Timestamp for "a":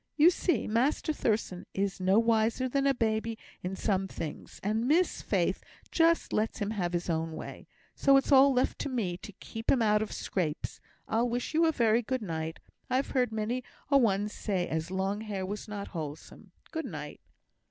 2.87-2.93, 11.67-11.71, 13.91-13.97